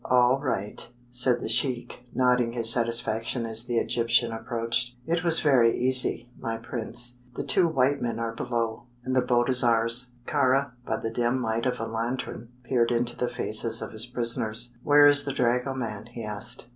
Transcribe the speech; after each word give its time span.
"All 0.05 0.39
right," 0.41 0.91
said 1.11 1.41
the 1.41 1.47
sheik, 1.47 2.07
nodding 2.11 2.53
his 2.53 2.71
satisfaction 2.73 3.45
as 3.45 3.65
the 3.65 3.77
Egyptian 3.77 4.31
approached. 4.31 4.97
"It 5.05 5.23
was 5.23 5.41
very 5.41 5.77
easy, 5.77 6.27
my 6.39 6.57
prince. 6.57 7.17
The 7.35 7.43
two 7.43 7.67
white 7.67 8.01
men 8.01 8.17
are 8.17 8.33
below, 8.33 8.87
and 9.03 9.15
the 9.15 9.21
boat 9.21 9.47
is 9.47 9.63
ours." 9.63 10.15
Kāra, 10.27 10.71
by 10.87 10.97
the 10.97 11.11
dim 11.11 11.43
light 11.43 11.67
of 11.67 11.79
a 11.79 11.85
lantern, 11.85 12.49
peered 12.63 12.91
into 12.91 13.15
the 13.15 13.29
faces 13.29 13.79
of 13.79 13.91
his 13.91 14.07
prisoners. 14.07 14.75
"Where 14.83 15.05
is 15.05 15.23
the 15.23 15.33
dragoman?" 15.33 16.07
he 16.07 16.23
asked. 16.25 16.69